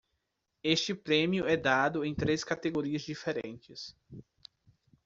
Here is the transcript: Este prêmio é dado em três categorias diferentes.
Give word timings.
Este 0.63 0.95
prêmio 0.95 1.45
é 1.45 1.55
dado 1.55 2.03
em 2.03 2.15
três 2.15 2.43
categorias 2.43 3.03
diferentes. 3.03 3.95